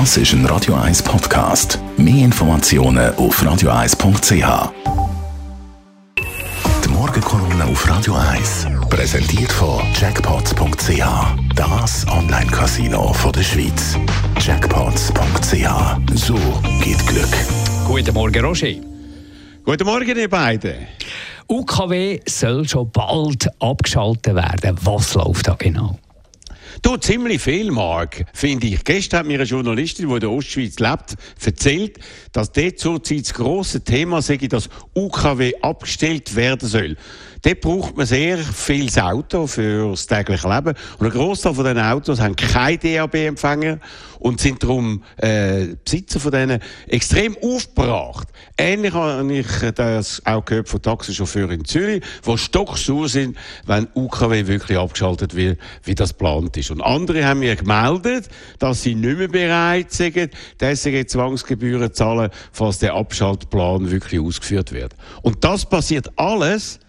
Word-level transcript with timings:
Das 0.00 0.16
ist 0.16 0.32
ein 0.32 0.44
Radio 0.46 0.74
1 0.74 1.04
Podcast. 1.04 1.78
Mehr 1.96 2.24
Informationen 2.24 3.14
auf 3.14 3.40
radio1.ch. 3.40 4.72
Die 6.84 6.88
Morgenkolumne 6.88 7.64
auf 7.64 7.88
Radio 7.88 8.14
1 8.14 8.66
präsentiert 8.90 9.52
von 9.52 9.80
Jackpots.ch. 9.94 11.00
Das 11.54 12.04
Online-Casino 12.08 13.14
der 13.32 13.42
Schweiz. 13.44 13.96
Jackpots.ch. 14.40 16.16
So 16.16 16.34
geht 16.82 17.06
Glück. 17.06 17.36
Guten 17.86 18.14
Morgen, 18.14 18.44
Roger. 18.44 18.74
Guten 19.64 19.84
Morgen, 19.84 20.18
ihr 20.18 20.28
beiden. 20.28 20.88
UKW 21.48 22.18
soll 22.26 22.68
schon 22.68 22.90
bald 22.90 23.48
abgeschaltet 23.60 24.34
werden. 24.34 24.76
Was 24.82 25.14
läuft 25.14 25.46
da 25.46 25.54
genau? 25.54 25.96
Du, 26.82 26.96
ziemlich 26.96 27.40
viel, 27.40 27.70
Mark, 27.70 28.24
finde 28.32 28.66
ich. 28.66 28.84
Gestern 28.84 29.20
hat 29.20 29.26
mir 29.26 29.34
eine 29.34 29.44
Journalistin, 29.44 30.08
die 30.08 30.14
in 30.14 30.20
der 30.20 30.30
Ostschweiz 30.30 30.78
lebt, 30.78 31.14
erzählt, 31.44 31.98
dass 32.32 32.52
dort 32.52 32.78
zurzeit 32.78 33.20
das 33.20 33.34
grosse 33.34 33.82
Thema 33.82 34.20
sei, 34.22 34.36
dass 34.36 34.68
UKW 34.94 35.52
abgestellt 35.62 36.34
werden 36.34 36.68
soll. 36.68 36.96
Dort 37.44 37.60
braucht 37.60 37.96
man 37.96 38.06
sehr 38.06 38.38
viel 38.38 38.88
Auto 38.98 39.46
für 39.46 39.90
das 39.90 40.06
tägliche 40.06 40.48
Leben. 40.48 40.74
Und 40.98 41.06
ein 41.06 41.12
Großteil 41.12 41.52
von 41.52 41.64
diesen 41.64 41.78
Autos 41.78 42.18
haben 42.18 42.34
keinen 42.36 42.80
DAB-Empfänger 42.80 43.80
und 44.18 44.40
sind 44.40 44.62
darum 44.62 45.02
äh, 45.18 45.76
Besitzer 45.84 46.20
von 46.20 46.32
denen 46.32 46.60
extrem 46.88 47.36
aufgebracht. 47.42 48.28
Ähnlich 48.56 48.94
habe 48.94 49.30
ich 49.30 49.46
das 49.74 50.22
auch 50.24 50.42
gehört 50.46 50.70
von 50.70 50.80
Taxichauffeuren 50.80 51.58
in 51.60 51.64
Zürich, 51.66 52.02
die 52.26 52.38
stocksauer 52.38 53.10
sind, 53.10 53.36
wenn 53.66 53.88
UKW 53.94 54.46
wirklich 54.46 54.78
abgeschaltet 54.78 55.34
wird, 55.34 55.58
wie 55.82 55.94
das 55.94 56.10
geplant 56.10 56.56
ist. 56.56 56.63
Und 56.70 56.80
andere 56.80 57.24
haben 57.24 57.40
mir 57.40 57.56
gemeldet, 57.56 58.28
dass 58.58 58.82
sie 58.82 58.94
nicht 58.94 59.18
mehr 59.18 59.28
bereit 59.28 59.92
sind, 59.92 60.16
die 60.16 60.30
SG-Zwangsgebühren 60.64 61.88
zu 61.88 61.92
zahlen, 61.92 62.30
falls 62.52 62.78
der 62.78 62.94
Abschaltplan 62.94 63.90
wirklich 63.90 64.20
ausgeführt 64.20 64.72
wird. 64.72 64.94
Und 65.22 65.44
das 65.44 65.68
passiert 65.68 66.10
alles, 66.16 66.80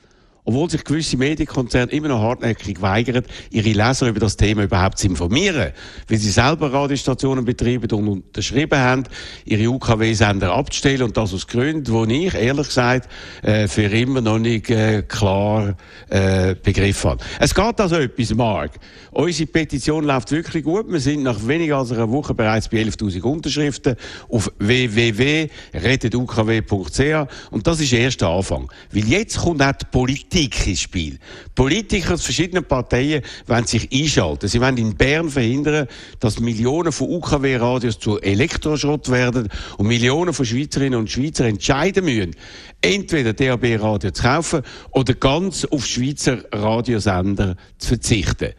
obwohl 0.46 0.70
sich 0.70 0.84
gewisse 0.84 1.18
Medienkonzerne 1.18 1.92
immer 1.92 2.10
noch 2.10 2.22
hartnäckig 2.22 2.80
weigern, 2.82 3.24
ihre 3.50 3.72
Leser 3.72 4.08
über 4.08 4.20
das 4.20 4.38
Thema 4.38 4.62
überhaupt 4.64 5.00
zu 5.00 5.08
informieren, 5.08 5.72
weil 6.08 6.20
sie 6.20 6.30
selber 6.30 6.72
Radiostationen 6.72 7.44
betreiben 7.44 7.90
und 7.92 8.08
unterschrieben 8.08 8.80
haben, 8.80 9.04
ihre 9.44 9.68
UKW-Sender 9.68 10.54
abzustellen 10.54 11.02
und 11.02 11.18
das 11.18 11.34
aus 11.34 11.48
Gründen, 11.48 12.08
die 12.08 12.28
ich, 12.28 12.36
ehrlich 12.36 12.68
gesagt, 12.68 13.10
äh, 13.42 13.68
für 13.68 13.86
immer 13.86 14.22
noch 14.22 14.38
nicht 14.38 14.70
äh, 14.70 15.02
klar 15.02 15.76
äh, 16.10 16.54
begriffen 16.56 17.10
habe. 17.12 17.24
Es 17.40 17.56
geht 17.56 17.82
also 17.82 17.96
etwas, 17.96 18.36
Mark. 18.36 18.74
Unsere 19.12 19.48
Petition 19.48 20.04
läuft 20.04 20.30
wirklich 20.32 20.64
gut. 20.64 20.92
Wir 20.92 21.00
sind 21.00 21.24
nach 21.24 21.48
weniger 21.48 21.80
als 21.80 21.92
einer 21.92 22.12
Woche 22.12 22.36
bereits 22.36 22.70
bei 22.70 22.78
11.000 22.78 23.24
Unterschriften 23.24 23.96
auf 24.30 24.52
www.rettedukw.ch 24.60 27.52
und 27.52 27.66
das 27.66 27.80
ist 27.80 27.92
der 27.92 28.00
erste 28.00 28.28
Anfang. 28.28 28.72
Weil 28.92 29.06
jetzt 29.06 29.38
kommt 29.38 29.64
auch 29.64 29.72
die 29.72 29.86
Politik 29.92 30.35
Politik 30.36 30.68
ins 30.68 30.82
Spiel. 30.82 31.18
Politiker 31.56 32.16
aus 32.16 32.26
verschiedenen 32.26 32.66
Parteien 32.66 33.22
wollen 33.48 33.66
sich 33.66 33.90
einschalten. 33.90 34.50
Sie 34.50 34.60
wollen 34.60 34.76
in 34.76 34.94
Bern 34.94 35.30
verhindern, 35.30 35.88
dass 36.20 36.42
Millionen 36.42 36.92
von 36.92 37.10
UKW-Radios 37.10 38.00
zu 38.00 38.20
Elektroschrott 38.20 39.10
werden 39.10 39.48
und 39.78 39.88
Millionen 39.88 40.34
von 40.34 40.46
Schweizerinnen 40.46 41.00
und 41.00 41.10
Schweizer 41.10 41.46
entscheiden 41.46 42.04
müssen, 42.04 42.36
entweder 42.82 43.32
DAB-Radio 43.32 44.12
zu 44.12 44.24
kaufen 44.24 44.62
oder 44.92 45.14
ganz 45.14 45.64
auf 45.64 45.86
Schweizer 45.86 46.44
Radiosender 46.52 47.56
zu 47.78 47.88
verzichten. 47.88 48.52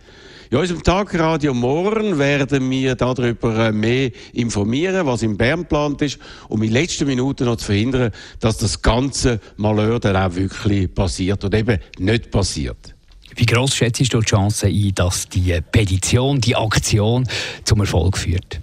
In 0.51 0.59
unserem 0.59 0.83
Tagradio 0.83 1.53
morgen 1.53 2.19
werden 2.19 2.71
wir 2.71 2.95
darüber 2.95 3.67
äh, 3.69 3.73
mehr 3.73 4.11
informieren, 4.33 5.05
was 5.05 5.23
in 5.23 5.37
Bern 5.37 5.61
geplant 5.61 6.03
ist, 6.03 6.19
um 6.49 6.63
in 6.63 6.71
letzten 6.71 7.07
Minuten 7.07 7.47
noch 7.47 7.57
zu 7.57 7.67
verhindern, 7.67 8.13
dass 8.39 8.59
das 8.59 8.81
ganze 8.81 9.41
Malheur 9.57 9.99
dann 9.99 10.17
auch 10.17 10.35
wirklich 10.37 10.95
passiert 10.95 11.43
und 11.45 11.55
eben 11.55 11.79
nicht 11.99 12.31
passiert. 12.31 12.95
Wie 13.35 13.45
gross 13.45 13.75
schätzt 13.75 14.13
du 14.13 14.21
die 14.21 14.27
Chance 14.27 14.69
ein, 14.69 14.93
dass 14.95 15.29
die 15.29 15.61
Petition, 15.73 16.41
die 16.41 16.55
Aktion 16.55 17.27
zum 17.65 17.81
Erfolg 17.81 18.17
führt? 18.17 18.61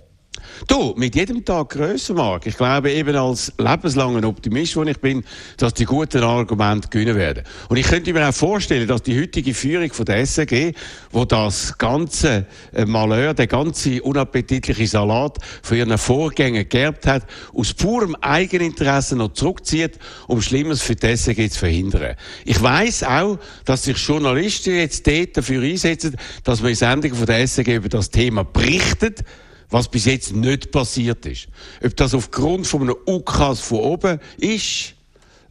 Du, 0.68 0.94
mit 0.98 1.16
jedem 1.16 1.44
Tag 1.44 1.70
grösser, 1.70 2.14
Mark. 2.14 2.46
Ich 2.46 2.58
glaube 2.58 2.92
eben 2.92 3.16
als 3.16 3.52
lebenslanger 3.58 4.28
Optimist, 4.28 4.76
wo 4.76 4.84
ich 4.84 5.00
bin, 5.00 5.24
dass 5.58 5.74
die 5.74 5.86
guten 5.86 6.24
Argumente 6.24 6.88
gewinnen 6.90 7.16
werden. 7.16 7.44
Und 7.70 7.78
ich 7.78 7.88
könnte 7.88 8.14
mir 8.14 8.28
auch 8.28 8.34
vorstellen, 8.34 8.88
dass 8.88 9.04
die 9.04 9.20
heutige 9.20 9.54
Führung 9.54 9.92
von 9.92 10.06
der 10.06 10.26
SRG, 10.26 10.74
wo 11.12 11.26
das 11.26 11.78
ganze 11.78 12.46
äh, 12.74 12.86
Malheur, 12.86 13.34
der 13.34 13.48
ganze 13.48 14.02
unappetitliche 14.02 14.88
Salat 14.88 15.38
von 15.62 15.78
ihren 15.78 15.98
Vorgängern 15.98 16.68
geerbt 16.70 17.08
hat, 17.08 17.24
aus 17.54 17.74
purem 17.74 18.16
Eigeninteresse 18.16 19.16
noch 19.16 19.34
zurückzieht, 19.34 20.00
um 20.28 20.42
Schlimmes 20.42 20.82
für 20.82 20.96
die 20.96 21.08
SRG 21.08 21.50
zu 21.50 21.60
verhindern. 21.60 22.16
Ich 22.46 22.62
weiß 22.62 23.04
auch, 23.04 23.40
dass 23.66 23.84
sich 23.84 23.98
Journalisten 23.98 24.76
jetzt 24.76 25.06
dort 25.08 25.38
dafür 25.38 25.64
einsetzen, 25.64 26.16
dass 26.44 26.62
man 26.62 26.70
in 26.70 26.76
Sendungen 26.76 27.18
von 27.18 27.26
der 27.26 27.40
SRG 27.48 27.76
über 27.76 27.90
das 27.90 28.10
Thema 28.10 28.44
berichtet, 28.44 29.24
was 29.74 29.88
bis 29.90 30.06
jetzt 30.06 30.36
nicht 30.36 30.72
passiert 30.72 31.26
ist. 31.26 31.48
Ob 31.84 31.96
das 31.98 32.14
aufgrund 32.14 32.68
von 32.68 32.84
einem 32.84 32.96
Ukas 33.08 33.60
von 33.60 33.80
oben 33.80 34.20
ist 34.38 34.94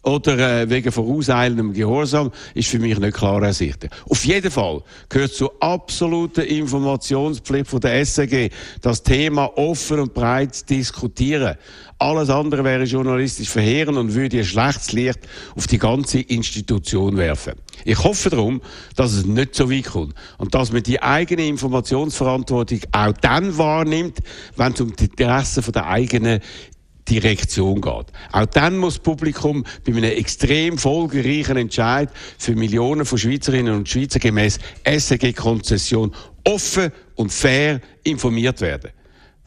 oder 0.02 0.62
äh, 0.62 0.68
wegen 0.68 0.90
vorauseilendem 0.90 1.72
Gehorsam, 1.72 2.30
ist 2.54 2.68
für 2.68 2.78
mich 2.78 2.98
nicht 2.98 3.16
klar 3.16 3.42
ersichtlich. 3.42 3.90
Auf 4.08 4.24
jeden 4.24 4.50
Fall 4.50 4.82
gehört 5.08 5.32
zur 5.32 5.54
absoluten 5.60 6.42
Informationspflicht 6.42 7.68
von 7.68 7.80
der 7.80 8.04
SAG, 8.04 8.50
das 8.80 9.02
Thema 9.02 9.56
offen 9.56 10.00
und 10.00 10.14
breit 10.14 10.68
diskutieren. 10.68 11.56
Alles 11.98 12.30
andere 12.30 12.64
wäre 12.64 12.82
journalistisch 12.82 13.48
verheerend 13.48 13.96
und 13.96 14.12
würde 14.12 14.38
ein 14.38 14.44
schlechtes 14.44 14.90
Licht 14.90 15.20
auf 15.54 15.68
die 15.68 15.78
ganze 15.78 16.18
Institution 16.18 17.16
werfen. 17.16 17.52
Ich 17.84 18.02
hoffe 18.02 18.28
darum, 18.28 18.60
dass 18.96 19.12
es 19.12 19.24
nicht 19.24 19.54
so 19.54 19.70
weit 19.70 19.84
kommt 19.84 20.14
und 20.38 20.52
dass 20.52 20.72
man 20.72 20.82
die 20.82 21.00
eigene 21.00 21.46
Informationsverantwortung 21.46 22.80
auch 22.90 23.12
dann 23.20 23.56
wahrnimmt, 23.56 24.18
wenn 24.56 24.72
es 24.72 24.80
um 24.80 24.96
die 24.96 25.04
Interessen 25.04 25.72
der 25.72 25.86
eigenen 25.86 26.40
Direktion 27.08 27.80
geht. 27.80 28.06
Auch 28.32 28.46
dann 28.46 28.76
muss 28.78 28.94
das 28.94 29.02
Publikum 29.02 29.64
bei 29.84 29.92
einem 29.92 30.04
extrem 30.04 30.78
folgereichen 30.78 31.56
Entscheid 31.56 32.08
für 32.38 32.54
Millionen 32.54 33.04
von 33.04 33.18
Schweizerinnen 33.18 33.74
und 33.74 33.88
Schweizer 33.88 34.18
gemäß 34.18 34.58
SEG-Konzession 34.84 36.14
offen 36.44 36.92
und 37.16 37.32
fair 37.32 37.80
informiert 38.04 38.60
werden. 38.60 38.90